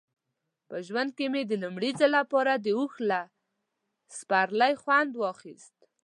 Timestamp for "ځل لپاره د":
1.99-2.67